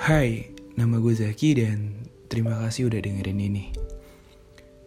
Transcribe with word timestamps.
Hai, 0.00 0.48
nama 0.80 0.96
gue 0.96 1.12
Zaki 1.12 1.60
dan 1.60 1.92
terima 2.32 2.56
kasih 2.64 2.88
udah 2.88 3.04
dengerin 3.04 3.36
ini. 3.36 3.68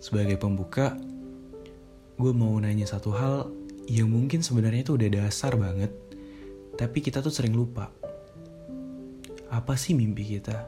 Sebagai 0.01 0.41
pembuka, 0.41 0.97
gue 2.17 2.33
mau 2.33 2.57
nanya 2.57 2.89
satu 2.89 3.13
hal 3.13 3.53
yang 3.85 4.09
mungkin 4.09 4.41
sebenarnya 4.41 4.81
itu 4.81 4.97
udah 4.97 5.09
dasar 5.13 5.53
banget, 5.53 5.93
tapi 6.73 7.05
kita 7.05 7.21
tuh 7.21 7.29
sering 7.29 7.53
lupa. 7.53 7.93
Apa 9.53 9.77
sih 9.77 9.93
mimpi 9.93 10.39
kita? 10.39 10.65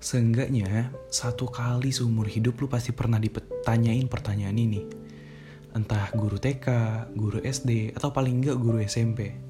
Seenggaknya, 0.00 0.96
satu 1.12 1.52
kali 1.52 1.92
seumur 1.92 2.24
hidup 2.24 2.56
lu 2.62 2.72
pasti 2.72 2.96
pernah 2.96 3.20
ditanyain 3.20 4.08
pertanyaan 4.08 4.56
ini. 4.56 4.80
Entah 5.76 6.08
guru 6.16 6.40
TK, 6.40 6.66
guru 7.12 7.44
SD, 7.44 7.92
atau 7.92 8.08
paling 8.08 8.40
enggak 8.40 8.56
guru 8.56 8.80
SMP 8.80 9.46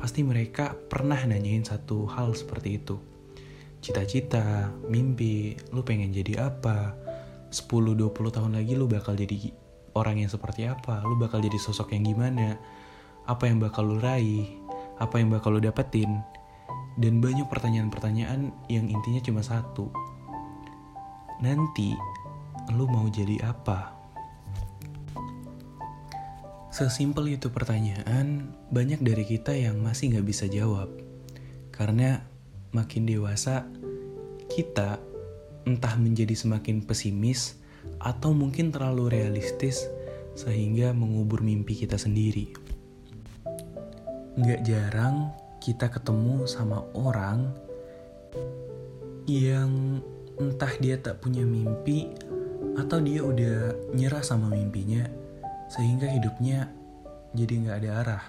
pasti 0.00 0.24
mereka 0.24 0.72
pernah 0.72 1.20
nanyain 1.28 1.60
satu 1.60 2.08
hal 2.08 2.32
seperti 2.32 2.80
itu. 2.80 2.96
Cita-cita, 3.84 4.72
mimpi, 4.88 5.60
lu 5.76 5.84
pengen 5.84 6.08
jadi 6.08 6.48
apa? 6.48 6.96
10-20 7.52 8.32
tahun 8.32 8.56
lagi 8.56 8.72
lu 8.72 8.88
bakal 8.88 9.12
jadi 9.12 9.52
orang 9.92 10.24
yang 10.24 10.32
seperti 10.32 10.64
apa? 10.64 11.04
Lu 11.04 11.20
bakal 11.20 11.44
jadi 11.44 11.60
sosok 11.60 11.92
yang 11.92 12.08
gimana? 12.08 12.56
Apa 13.28 13.52
yang 13.52 13.60
bakal 13.60 13.84
lu 13.84 14.00
raih? 14.00 14.48
Apa 14.96 15.20
yang 15.20 15.28
bakal 15.28 15.56
lu 15.56 15.60
dapetin? 15.60 16.24
Dan 16.96 17.20
banyak 17.20 17.48
pertanyaan-pertanyaan 17.52 18.52
yang 18.72 18.88
intinya 18.88 19.20
cuma 19.20 19.44
satu. 19.44 19.92
Nanti, 21.44 21.92
lu 22.72 22.88
mau 22.88 23.04
jadi 23.08 23.40
apa? 23.44 23.99
Sesimpel 26.70 27.34
itu 27.34 27.50
pertanyaan, 27.50 28.46
banyak 28.70 29.02
dari 29.02 29.26
kita 29.26 29.50
yang 29.50 29.82
masih 29.82 30.14
nggak 30.14 30.22
bisa 30.22 30.46
jawab. 30.46 30.86
Karena 31.74 32.22
makin 32.70 33.10
dewasa, 33.10 33.66
kita 34.46 35.02
entah 35.66 35.94
menjadi 35.98 36.30
semakin 36.30 36.86
pesimis 36.86 37.58
atau 37.98 38.30
mungkin 38.30 38.70
terlalu 38.70 39.10
realistis 39.10 39.90
sehingga 40.38 40.94
mengubur 40.94 41.42
mimpi 41.42 41.74
kita 41.74 41.98
sendiri. 41.98 42.54
Nggak 44.38 44.62
jarang 44.62 45.34
kita 45.58 45.90
ketemu 45.90 46.46
sama 46.46 46.86
orang 46.94 47.50
yang 49.26 49.98
entah 50.38 50.70
dia 50.78 51.02
tak 51.02 51.18
punya 51.18 51.42
mimpi 51.42 52.14
atau 52.78 53.02
dia 53.02 53.26
udah 53.26 53.74
nyerah 53.90 54.22
sama 54.22 54.46
mimpinya 54.48 55.19
sehingga 55.70 56.10
hidupnya 56.10 56.66
jadi 57.30 57.54
nggak 57.62 57.78
ada 57.86 57.90
arah. 58.02 58.24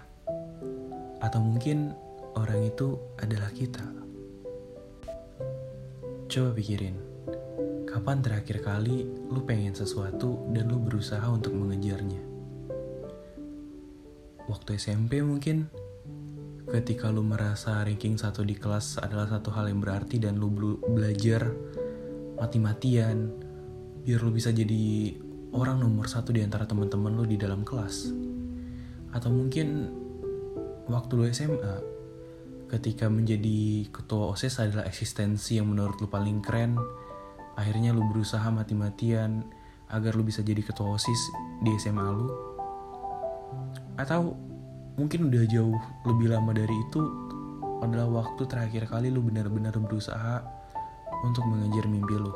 Atau 1.26 1.42
mungkin 1.42 1.98
orang 2.38 2.70
itu 2.70 3.02
adalah 3.18 3.50
kita. 3.50 3.82
Coba 6.32 6.56
pikirin, 6.56 6.96
kapan 7.90 8.24
terakhir 8.24 8.64
kali 8.64 9.04
lu 9.28 9.42
pengen 9.44 9.76
sesuatu 9.76 10.48
dan 10.54 10.70
lu 10.70 10.80
berusaha 10.80 11.26
untuk 11.28 11.52
mengejarnya? 11.58 12.24
Waktu 14.48 14.80
SMP 14.80 15.20
mungkin, 15.26 15.68
ketika 16.72 17.12
lu 17.12 17.26
merasa 17.26 17.84
ranking 17.84 18.16
satu 18.16 18.48
di 18.48 18.56
kelas 18.56 19.02
adalah 19.02 19.28
satu 19.28 19.52
hal 19.52 19.68
yang 19.68 19.84
berarti 19.84 20.22
dan 20.24 20.40
lu 20.40 20.78
belajar 20.88 21.52
mati-matian, 22.40 23.28
biar 24.08 24.20
lu 24.24 24.32
bisa 24.32 24.56
jadi 24.56 25.14
orang 25.52 25.84
nomor 25.84 26.08
satu 26.08 26.32
di 26.32 26.40
antara 26.40 26.64
teman-teman 26.64 27.12
lo 27.16 27.28
di 27.28 27.36
dalam 27.36 27.68
kelas. 27.68 28.12
Atau 29.12 29.30
mungkin 29.32 29.92
waktu 30.88 31.12
lo 31.20 31.24
SMA, 31.28 31.76
ketika 32.72 33.12
menjadi 33.12 33.88
ketua 33.92 34.32
OSIS 34.32 34.64
adalah 34.64 34.88
eksistensi 34.88 35.60
yang 35.60 35.68
menurut 35.68 36.00
lo 36.00 36.08
paling 36.08 36.40
keren, 36.40 36.80
akhirnya 37.60 37.92
lo 37.92 38.08
berusaha 38.08 38.48
mati-matian 38.48 39.44
agar 39.92 40.16
lo 40.16 40.24
bisa 40.24 40.40
jadi 40.40 40.64
ketua 40.64 40.96
OSIS 40.96 41.22
di 41.68 41.76
SMA 41.76 42.08
lo. 42.16 42.28
Atau 44.00 44.40
mungkin 44.96 45.28
udah 45.28 45.44
jauh 45.52 45.80
lebih 46.08 46.32
lama 46.32 46.56
dari 46.56 46.74
itu 46.88 47.04
adalah 47.84 48.24
waktu 48.24 48.48
terakhir 48.48 48.88
kali 48.88 49.12
lo 49.12 49.20
benar-benar 49.20 49.76
berusaha 49.76 50.40
untuk 51.28 51.44
mengejar 51.50 51.92
mimpi 51.92 52.16
lo 52.16 52.34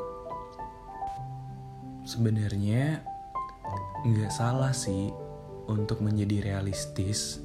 sebenarnya 2.05 3.01
nggak 4.05 4.29
salah 4.29 4.69
sih 4.69 5.09
untuk 5.65 6.05
menjadi 6.05 6.53
realistis 6.53 7.41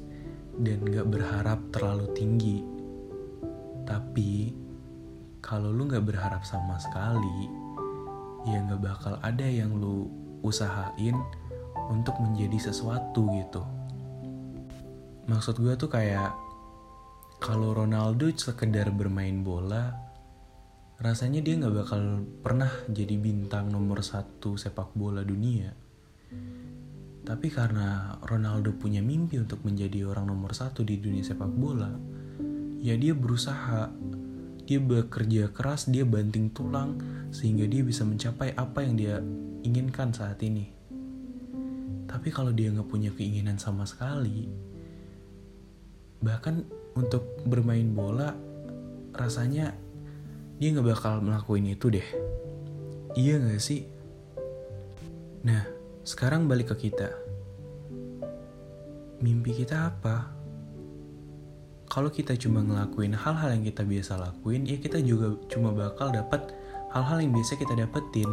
dan 0.61 0.85
nggak 0.85 1.09
berharap 1.09 1.59
terlalu 1.73 2.05
tinggi. 2.13 2.61
Tapi 3.89 4.53
kalau 5.41 5.73
lu 5.73 5.89
nggak 5.89 6.05
berharap 6.05 6.45
sama 6.45 6.77
sekali, 6.77 7.49
ya 8.45 8.61
nggak 8.61 8.81
bakal 8.85 9.17
ada 9.25 9.43
yang 9.49 9.73
lu 9.73 10.05
usahain 10.45 11.17
untuk 11.89 12.13
menjadi 12.21 12.69
sesuatu 12.71 13.25
gitu. 13.33 13.65
Maksud 15.25 15.57
gue 15.57 15.73
tuh 15.73 15.89
kayak 15.89 16.37
kalau 17.41 17.73
Ronaldo 17.73 18.29
sekedar 18.37 18.93
bermain 18.93 19.41
bola, 19.41 20.10
rasanya 21.01 21.41
dia 21.41 21.57
nggak 21.57 21.75
bakal 21.81 22.21
pernah 22.45 22.69
jadi 22.85 23.17
bintang 23.17 23.73
nomor 23.73 24.05
satu 24.05 24.53
sepak 24.53 24.93
bola 24.93 25.25
dunia. 25.25 25.73
Tapi 27.25 27.47
karena 27.49 28.17
Ronaldo 28.21 28.77
punya 28.77 29.01
mimpi 29.01 29.41
untuk 29.41 29.65
menjadi 29.65 30.05
orang 30.05 30.29
nomor 30.29 30.53
satu 30.53 30.85
di 30.85 31.01
dunia 31.01 31.25
sepak 31.25 31.49
bola, 31.49 31.89
ya 32.81 32.93
dia 33.01 33.17
berusaha, 33.17 33.89
dia 34.69 34.77
bekerja 34.77 35.49
keras, 35.49 35.89
dia 35.89 36.05
banting 36.05 36.53
tulang 36.53 37.01
sehingga 37.33 37.65
dia 37.65 37.81
bisa 37.81 38.05
mencapai 38.05 38.53
apa 38.53 38.85
yang 38.85 38.93
dia 38.93 39.17
inginkan 39.65 40.13
saat 40.13 40.37
ini. 40.45 40.69
Tapi 42.05 42.29
kalau 42.29 42.53
dia 42.53 42.69
nggak 42.69 42.89
punya 42.89 43.09
keinginan 43.17 43.57
sama 43.57 43.89
sekali, 43.89 44.45
bahkan 46.21 46.61
untuk 46.93 47.25
bermain 47.49 47.89
bola 47.89 48.37
rasanya 49.17 49.73
dia 50.61 50.77
nggak 50.77 50.93
bakal 50.93 51.25
melakukan 51.25 51.73
itu 51.73 51.89
deh. 51.89 52.05
Iya 53.17 53.41
gak 53.41 53.57
sih? 53.57 53.81
Nah, 55.41 55.65
sekarang 56.05 56.45
balik 56.45 56.69
ke 56.69 56.85
kita. 56.85 57.09
Mimpi 59.25 59.57
kita 59.57 59.89
apa? 59.89 60.29
Kalau 61.89 62.13
kita 62.13 62.37
cuma 62.37 62.61
ngelakuin 62.61 63.17
hal-hal 63.17 63.57
yang 63.57 63.65
kita 63.65 63.81
biasa 63.81 64.21
lakuin, 64.21 64.69
ya 64.69 64.77
kita 64.77 65.01
juga 65.01 65.33
cuma 65.49 65.73
bakal 65.73 66.13
dapat 66.13 66.53
hal-hal 66.93 67.25
yang 67.25 67.33
biasa 67.33 67.57
kita 67.57 67.73
dapetin. 67.73 68.29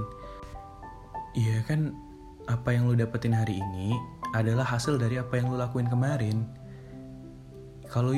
Iya 1.32 1.64
kan, 1.64 1.96
apa 2.44 2.76
yang 2.76 2.92
lo 2.92 2.94
dapetin 2.94 3.32
hari 3.32 3.56
ini 3.56 3.96
adalah 4.36 4.68
hasil 4.68 5.00
dari 5.00 5.16
apa 5.16 5.32
yang 5.40 5.48
lo 5.48 5.56
lakuin 5.56 5.88
kemarin. 5.88 6.44
Kalau 7.88 8.12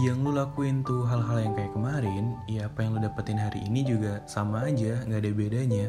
yang 0.00 0.24
lu 0.24 0.32
lakuin 0.32 0.80
tuh 0.80 1.04
hal-hal 1.04 1.44
yang 1.44 1.52
kayak 1.52 1.76
kemarin, 1.76 2.32
ya 2.48 2.64
apa 2.64 2.80
yang 2.80 2.96
lu 2.96 3.00
dapetin 3.04 3.36
hari 3.36 3.60
ini 3.68 3.84
juga 3.84 4.24
sama 4.24 4.64
aja, 4.64 5.04
nggak 5.04 5.20
ada 5.20 5.32
bedanya. 5.36 5.86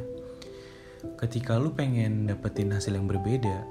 Ketika 1.16 1.56
lu 1.56 1.72
pengen 1.72 2.28
dapetin 2.28 2.75
hasil 2.75 3.00
yang 3.00 3.08
berbeda, 3.08 3.63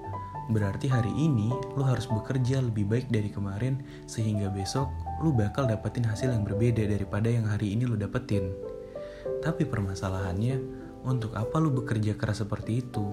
berarti 0.48 0.88
hari 0.88 1.12
ini 1.12 1.52
lu 1.76 1.84
harus 1.84 2.08
bekerja 2.08 2.64
lebih 2.64 2.88
baik 2.88 3.12
dari 3.12 3.28
kemarin 3.28 3.84
sehingga 4.08 4.48
besok 4.48 4.88
lu 5.20 5.36
bakal 5.36 5.68
dapetin 5.68 6.08
hasil 6.08 6.32
yang 6.32 6.48
berbeda 6.48 6.80
daripada 6.80 7.28
yang 7.28 7.44
hari 7.44 7.76
ini 7.76 7.84
lu 7.84 8.00
dapetin. 8.00 8.56
Tapi 9.44 9.68
permasalahannya, 9.68 10.56
untuk 11.04 11.36
apa 11.36 11.60
lu 11.60 11.76
bekerja 11.76 12.16
keras 12.16 12.40
seperti 12.40 12.80
itu? 12.80 13.04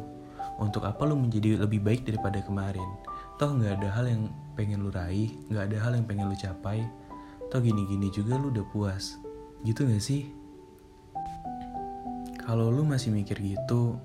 Untuk 0.55 0.87
apa 0.87 1.03
lu 1.03 1.19
menjadi 1.19 1.67
lebih 1.67 1.83
baik 1.83 2.07
daripada 2.07 2.39
kemarin? 2.39 2.87
Toh 3.35 3.55
nggak 3.55 3.83
ada 3.83 3.89
hal 3.91 4.05
yang 4.07 4.23
pengen 4.55 4.83
lu 4.83 4.91
raih, 4.91 5.31
nggak 5.51 5.71
ada 5.71 5.77
hal 5.83 5.91
yang 5.95 6.05
pengen 6.07 6.27
lu 6.27 6.35
capai, 6.35 6.83
Toh 7.49 7.65
gini-gini 7.65 8.13
juga 8.13 8.37
lu 8.37 8.53
udah 8.53 8.61
puas. 8.69 9.17
Gitu 9.65 9.81
gak 9.89 10.05
sih? 10.05 10.29
Kalau 12.37 12.69
lu 12.69 12.85
masih 12.85 13.09
mikir 13.09 13.41
gitu, 13.41 13.97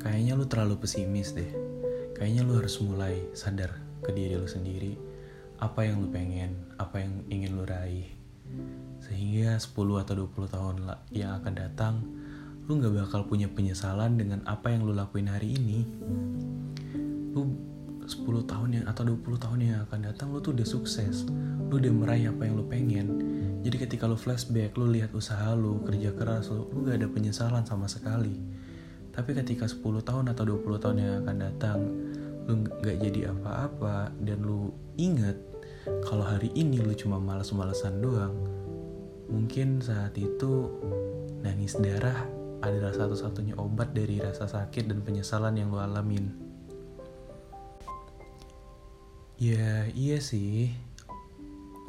kayaknya 0.00 0.40
lu 0.40 0.48
terlalu 0.48 0.80
pesimis 0.80 1.36
deh. 1.36 1.52
Kayaknya 2.16 2.48
lu 2.48 2.56
harus 2.56 2.80
mulai 2.80 3.28
sadar 3.36 3.76
ke 4.00 4.16
diri 4.16 4.40
lu 4.40 4.48
sendiri. 4.48 4.96
Apa 5.60 5.84
yang 5.84 6.00
lu 6.00 6.08
pengen, 6.08 6.56
apa 6.80 7.04
yang 7.04 7.20
ingin 7.28 7.60
lu 7.60 7.68
raih. 7.68 8.08
Sehingga 9.04 9.60
10 9.60 10.00
atau 10.00 10.24
20 10.24 10.48
tahun 10.48 10.74
yang 11.12 11.36
akan 11.44 11.52
datang, 11.52 12.00
lu 12.64 12.80
gak 12.80 13.04
bakal 13.04 13.28
punya 13.28 13.52
penyesalan 13.52 14.16
dengan 14.16 14.40
apa 14.48 14.72
yang 14.72 14.88
lu 14.88 14.96
lakuin 14.96 15.28
hari 15.28 15.60
ini. 15.60 15.84
Lu 17.36 17.52
10 18.08 18.48
tahun 18.48 18.80
yang 18.80 18.84
atau 18.88 19.04
20 19.04 19.28
tahun 19.36 19.58
yang 19.60 19.78
akan 19.84 20.08
datang 20.08 20.32
lu 20.32 20.40
tuh 20.40 20.56
udah 20.56 20.64
sukses 20.64 21.28
lu 21.70 21.78
udah 21.78 21.94
meraih 21.94 22.34
apa 22.34 22.42
yang 22.50 22.58
lu 22.58 22.66
pengen. 22.66 23.06
Jadi 23.62 23.76
ketika 23.86 24.10
lu 24.10 24.18
flashback 24.18 24.74
lu 24.74 24.90
lihat 24.90 25.14
usaha 25.14 25.54
lu 25.54 25.80
kerja 25.86 26.10
keras 26.12 26.50
lu 26.50 26.66
lu 26.74 26.82
gak 26.82 26.98
ada 26.98 27.08
penyesalan 27.08 27.62
sama 27.62 27.86
sekali. 27.86 28.34
Tapi 29.14 29.30
ketika 29.38 29.70
10 29.70 30.02
tahun 30.02 30.34
atau 30.34 30.42
20 30.42 30.82
tahun 30.82 30.96
yang 30.98 31.12
akan 31.22 31.36
datang 31.38 31.78
lu 32.50 32.66
gak 32.82 32.98
jadi 32.98 33.30
apa-apa 33.30 34.10
dan 34.26 34.42
lu 34.42 34.74
inget 34.98 35.38
kalau 36.02 36.26
hari 36.26 36.50
ini 36.58 36.82
lu 36.82 36.90
cuma 36.98 37.22
males-malesan 37.22 38.02
doang 38.02 38.34
Mungkin 39.30 39.78
saat 39.78 40.18
itu 40.18 40.66
nangis 41.38 41.78
darah 41.78 42.26
adalah 42.66 42.90
satu-satunya 42.90 43.54
obat 43.62 43.94
dari 43.94 44.18
rasa 44.18 44.50
sakit 44.50 44.90
dan 44.90 45.06
penyesalan 45.06 45.54
yang 45.54 45.70
lo 45.70 45.78
alamin. 45.78 46.34
Ya 49.38 49.86
iya 49.94 50.18
sih, 50.18 50.74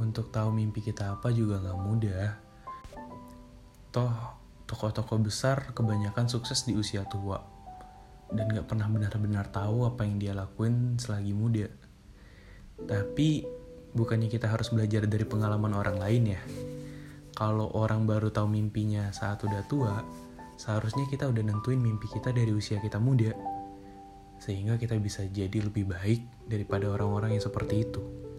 untuk 0.01 0.33
tahu 0.33 0.49
mimpi 0.49 0.81
kita 0.81 1.13
apa 1.13 1.29
juga 1.29 1.61
gak 1.61 1.77
mudah. 1.77 2.25
Toh, 3.93 4.15
tokoh-tokoh 4.65 5.21
besar 5.21 5.69
kebanyakan 5.77 6.25
sukses 6.25 6.65
di 6.65 6.73
usia 6.73 7.05
tua 7.05 7.37
dan 8.31 8.47
gak 8.49 8.65
pernah 8.71 8.87
benar-benar 8.87 9.51
tahu 9.51 9.85
apa 9.85 10.07
yang 10.07 10.17
dia 10.17 10.33
lakuin 10.33 10.97
selagi 10.97 11.35
muda. 11.35 11.67
Tapi 12.81 13.45
bukannya 13.91 14.31
kita 14.31 14.47
harus 14.49 14.71
belajar 14.71 15.05
dari 15.05 15.27
pengalaman 15.27 15.75
orang 15.75 15.99
lain 15.99 16.23
ya. 16.33 16.41
Kalau 17.35 17.69
orang 17.75 18.07
baru 18.07 18.31
tahu 18.31 18.47
mimpinya 18.47 19.11
saat 19.11 19.43
udah 19.43 19.63
tua, 19.67 20.01
seharusnya 20.55 21.07
kita 21.11 21.27
udah 21.27 21.43
nentuin 21.43 21.79
mimpi 21.79 22.07
kita 22.07 22.31
dari 22.31 22.51
usia 22.55 22.79
kita 22.79 22.97
muda. 22.97 23.35
Sehingga 24.41 24.79
kita 24.81 24.97
bisa 24.97 25.27
jadi 25.29 25.61
lebih 25.61 25.85
baik 25.85 26.49
daripada 26.49 26.89
orang-orang 26.89 27.37
yang 27.37 27.43
seperti 27.43 27.85
itu. 27.85 28.30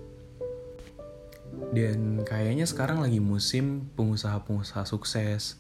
Dan 1.73 2.25
kayaknya 2.25 2.69
sekarang 2.69 3.01
lagi 3.01 3.21
musim 3.21 3.89
pengusaha-pengusaha 3.97 4.85
sukses, 4.85 5.57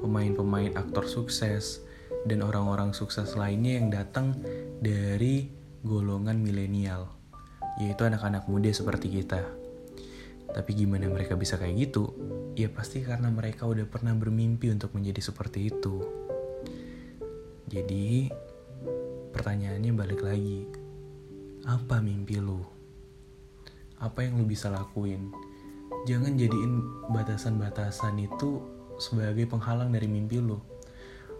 pemain-pemain 0.00 0.72
aktor 0.76 1.04
sukses, 1.04 1.84
dan 2.24 2.40
orang-orang 2.40 2.94
sukses 2.94 3.34
lainnya 3.34 3.78
yang 3.82 3.88
datang 3.90 4.38
dari 4.78 5.50
golongan 5.82 6.38
milenial, 6.38 7.10
yaitu 7.82 8.06
anak-anak 8.06 8.46
muda 8.46 8.70
seperti 8.70 9.10
kita. 9.22 9.42
Tapi 10.52 10.70
gimana 10.76 11.08
mereka 11.08 11.34
bisa 11.34 11.56
kayak 11.56 11.90
gitu? 11.90 12.12
Ya 12.52 12.68
pasti 12.68 13.00
karena 13.00 13.32
mereka 13.32 13.64
udah 13.64 13.88
pernah 13.88 14.12
bermimpi 14.12 14.68
untuk 14.68 14.92
menjadi 14.92 15.32
seperti 15.32 15.72
itu. 15.72 16.04
Jadi, 17.72 18.28
pertanyaannya 19.32 19.92
balik 19.96 20.20
lagi. 20.20 20.68
Apa 21.64 22.04
mimpi 22.04 22.36
lu? 22.36 22.81
Apa 24.02 24.26
yang 24.26 24.42
lu 24.42 24.44
bisa 24.44 24.66
lakuin? 24.66 25.30
Jangan 26.10 26.34
jadiin 26.34 26.82
batasan-batasan 27.14 28.18
itu 28.18 28.58
sebagai 28.98 29.46
penghalang 29.46 29.94
dari 29.94 30.10
mimpi 30.10 30.42
lu. 30.42 30.58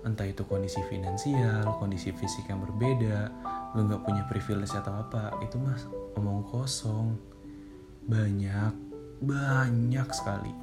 Entah 0.07 0.27
itu 0.27 0.47
kondisi 0.47 0.79
finansial, 0.87 1.79
kondisi 1.83 2.15
fisik 2.15 2.47
yang 2.47 2.63
berbeda, 2.63 3.31
lu 3.75 3.87
gak 3.91 4.03
punya 4.07 4.23
privilege 4.31 4.75
atau 4.75 4.95
apa, 5.03 5.35
itu 5.43 5.59
mas 5.59 5.91
omong 6.15 6.47
kosong. 6.47 7.19
Banyak, 8.07 8.75
banyak 9.23 10.09
sekali 10.15 10.55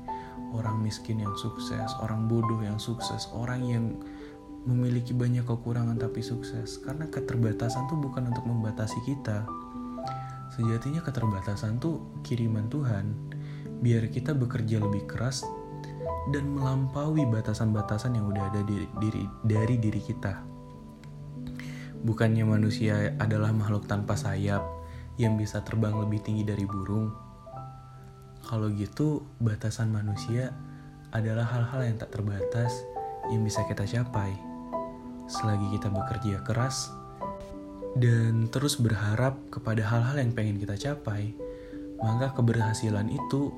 orang 0.55 0.81
miskin 0.81 1.21
yang 1.21 1.35
sukses, 1.37 1.93
orang 2.01 2.25
bodoh 2.25 2.59
yang 2.63 2.81
sukses, 2.81 3.29
orang 3.35 3.61
yang 3.67 3.85
memiliki 4.67 5.15
banyak 5.15 5.45
kekurangan 5.45 5.95
tapi 5.95 6.19
sukses. 6.19 6.81
Karena 6.81 7.07
keterbatasan 7.07 7.87
tuh 7.87 7.99
bukan 7.99 8.29
untuk 8.33 8.45
membatasi 8.47 8.99
kita. 9.05 9.45
Sejatinya 10.59 10.99
keterbatasan 10.99 11.79
tuh 11.79 12.19
kiriman 12.19 12.67
Tuhan 12.67 13.15
biar 13.79 14.11
kita 14.11 14.35
bekerja 14.35 14.83
lebih 14.83 15.07
keras 15.07 15.47
dan 16.35 16.51
melampaui 16.51 17.23
batasan-batasan 17.31 18.19
yang 18.19 18.27
udah 18.27 18.51
ada 18.51 18.61
di, 18.67 18.83
diri, 18.99 19.23
dari 19.47 19.79
diri 19.79 20.01
kita. 20.03 20.43
Bukannya 22.03 22.43
manusia 22.43 23.15
adalah 23.23 23.55
makhluk 23.55 23.87
tanpa 23.87 24.19
sayap 24.19 24.59
yang 25.15 25.39
bisa 25.39 25.63
terbang 25.63 25.95
lebih 25.95 26.19
tinggi 26.27 26.43
dari 26.43 26.67
burung, 26.67 27.11
kalau 28.49 28.65
gitu, 28.73 29.21
batasan 29.37 29.93
manusia 29.93 30.49
adalah 31.13 31.45
hal-hal 31.45 31.85
yang 31.85 32.01
tak 32.01 32.09
terbatas 32.17 32.81
yang 33.29 33.45
bisa 33.45 33.61
kita 33.69 33.85
capai. 33.85 34.33
Selagi 35.29 35.77
kita 35.77 35.93
bekerja 35.93 36.41
keras 36.41 36.89
dan 37.97 38.51
terus 38.53 38.77
berharap 38.77 39.39
kepada 39.49 39.81
hal-hal 39.81 40.21
yang 40.21 40.35
pengen 40.35 40.61
kita 40.61 40.77
capai, 40.77 41.33
maka 41.97 42.35
keberhasilan 42.37 43.09
itu 43.09 43.49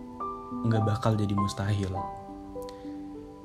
nggak 0.67 0.83
bakal 0.87 1.17
jadi 1.19 1.33
mustahil. 1.35 1.91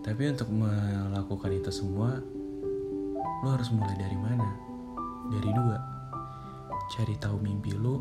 Tapi 0.06 0.22
untuk 0.30 0.46
melakukan 0.54 1.50
itu 1.50 1.70
semua, 1.74 2.22
lo 3.42 3.48
harus 3.50 3.74
mulai 3.74 3.98
dari 3.98 4.14
mana? 4.14 4.46
Dari 5.34 5.50
dua, 5.50 5.78
cari 6.94 7.18
tahu 7.18 7.42
mimpi 7.42 7.74
lo, 7.74 7.98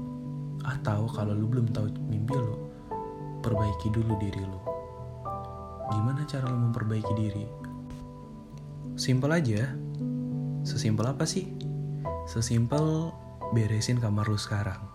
atau 0.61 1.09
kalau 1.09 1.33
lo 1.33 1.49
belum 1.49 1.73
tahu 1.73 1.89
mimpi 2.05 2.37
lo, 2.37 2.55
perbaiki 3.41 3.89
dulu 3.89 4.13
diri 4.21 4.43
lo. 4.45 4.61
Gimana 5.89 6.21
cara 6.29 6.45
lo 6.45 6.57
memperbaiki 6.69 7.13
diri? 7.17 7.45
Simpel 8.93 9.33
aja. 9.33 9.73
Sesimpel 10.65 11.05
apa 11.05 11.29
sih? 11.29 11.54
Sesimpel 12.25 13.13
beresin 13.53 14.01
kamar 14.01 14.25
lo 14.25 14.37
sekarang. 14.37 14.94